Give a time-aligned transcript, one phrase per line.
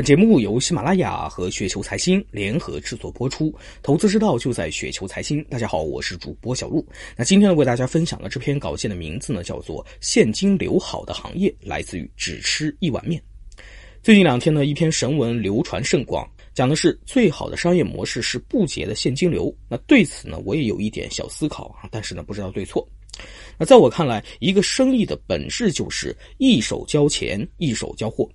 [0.00, 5.44] 本节目由喜马拉雅和雪球财经联合制作播出，投资之道就在雪球财经。
[5.44, 6.82] 大家好，我是主播小璐。
[7.18, 13.20] 那今天呢，为大家分享的这篇稿件的名字呢，叫做《现金流好的行业来自于只吃一碗面》。
[14.02, 19.54] 最近两天呢，一篇神文流传甚广，讲的是最好的商业模式是不竭的现金流。
[19.68, 22.88] 那对此呢，我也有一点小思考啊，但是呢，不知道对错。
[23.58, 28.26] 那在我看来，一个生意的本质就是一手交钱，一手交货。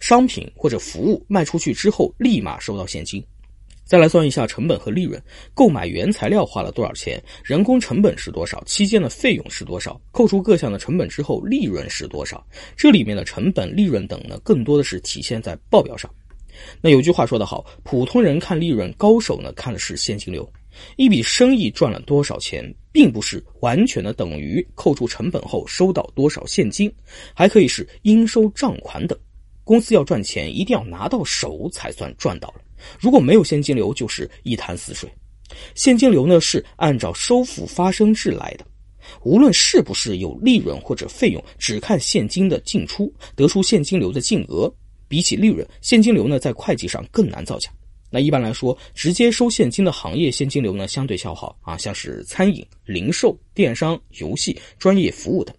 [0.00, 3.24] 商品或者服务卖出去之后，立马收到现金。
[3.84, 12.46] 再来算一下成本和利润，购买原材料花了多少钱，人工成本是多少，期间的费用是多少，扣除各项的成本之后，利润是多少？
[12.76, 16.10] 这里面的成本、利润等呢，更多的是体现在报表上。
[16.80, 20.50] 那有句话说得好，普通人看利润，高手呢看的是现金流。
[20.96, 26.90] 一笔生意赚了多少钱，并不是完全的等于扣除成本后收到多少现金，
[27.34, 29.18] 还可以是应收账款等。
[29.64, 32.54] 公司要赚钱，一定要拿到手才算赚到了。
[32.98, 35.08] 如果没有现金流，就是一潭死水。
[35.74, 38.66] 现金流呢，是按照收付发生制来的。
[39.22, 44.72] 无论是不是有利润或者费用，只看现金的进出，得出现金流的净额。
[45.08, 47.70] 比起利润，现金流呢，在会计上更难造假。
[48.10, 55.54] 那一般来说，直接收现金的行业现金流呢，相对较好啊，像是餐饮、零售、电商、游戏、专业服务等。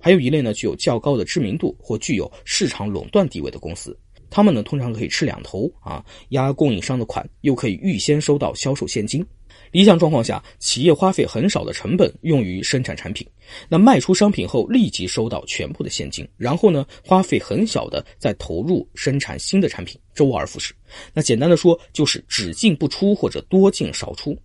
[0.00, 3.96] 还有一类呢，具有较高的知名度或具有市场垄断地位的公司，
[4.30, 9.24] 他们呢通常可以吃两头啊，压供应商的款，又可以预先收到销售现金。
[9.72, 13.26] 理想状况下，企业花费很少的成本用于生产产品，
[13.68, 20.72] 那卖出商品后立即收到全部的现金，然后呢花费很小的再投入生产新的产品，周而复始。
[21.12, 24.38] 那简单的说，就是只进不出或者多进少出。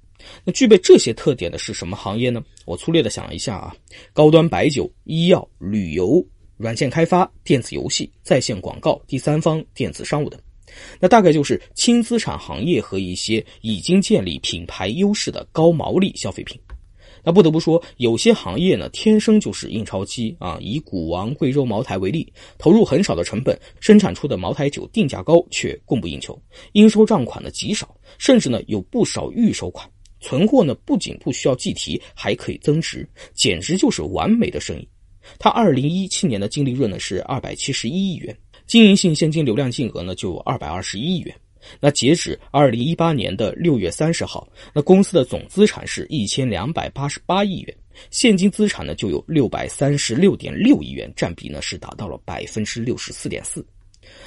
[0.44, 2.44] 那具备这些特点的是什么行业呢？
[2.66, 3.76] 我粗略的想了一下啊，
[4.14, 6.26] 高端白酒、医药、旅游、
[6.58, 10.40] 软件开发、电子游戏、在线广告、第三方电子商务等，
[11.00, 16.60] 那大概就是轻资产行业和一些已经建立品牌优势的高毛利消费品。
[17.24, 20.58] 那不得不说，有些行业呢天生就是印钞机啊。
[20.60, 26.40] 以股王贵州茅台为例，投入很少的成本，生产出的茅台酒定价高，却供不应求，
[26.72, 29.88] 应收账款呢极少，甚至呢有不少预收款。
[30.22, 34.88] 存货呢，不仅不需要计提，还可以增值，简直就是完美的生意。
[35.38, 41.36] 它二零一七年的净利润呢是二百七十一亿元，经营性现金流量净额呢就二百二十一亿元。
[41.80, 47.76] 那截止二零一八年的六月三十号，那公司的总资产是一千两百八十八亿元，
[48.10, 53.64] 现金资产呢就有六百三十六点六亿元，占比呢是达到了百分之六十四点四。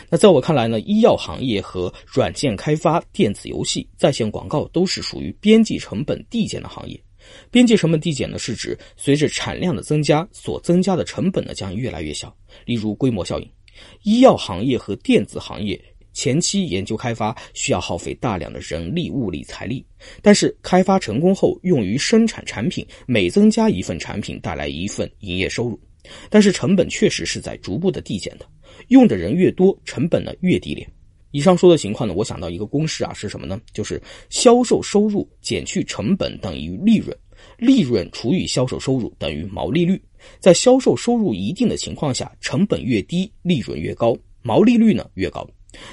[0.09, 7.01] 那在我看来呢，医药行业和软件开发、电子游戏、在线广告都是属于边际成本递减的行业。
[7.51, 12.35] 边际成本递减呢，是指随着产量的增加，所增加的成本呢将越来越小。
[12.67, 13.51] 例如规模效应，
[14.03, 15.83] 医药行业和电子行业
[16.13, 19.85] 前期研究开发需要耗费大量的人力、物力、财力，
[20.21, 25.81] 但是开发成功后用于生产产品，每增加一份产品带来一份营业收入。
[26.31, 28.47] 但是成本确实是在逐步的递减的。
[28.89, 30.89] 用的人越多，成本呢越低廉。
[31.31, 33.61] 以上说的情况呢，我想到一个公式啊，是什么呢？
[33.73, 34.01] 就是
[34.31, 37.17] 销售收入减去成本等于利润，
[37.59, 40.01] 利润除以销售收入等于毛利率。
[40.39, 45.45] 在销售收入一定的情况下，成本越低，利润越高，毛利率呢越高。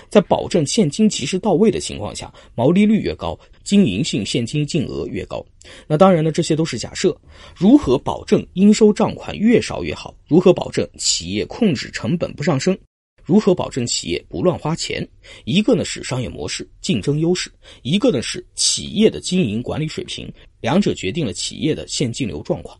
[0.09, 5.43] 在保证现金及时到位的情况下，毛利率越高，经营性现金净额越高。
[5.87, 7.15] 那当然呢，这些都是假设。
[7.55, 10.15] 如何保证应收账款越少越好？
[10.27, 12.77] 如何保证企业控制成本不上升？
[13.23, 15.07] 如何保证企业不乱花钱？
[15.45, 17.51] 一个呢是商业模式、竞争优势，
[17.83, 20.27] 一个呢是企业的经营管理水平，
[20.59, 22.75] 两者决定了企业的现金流状况。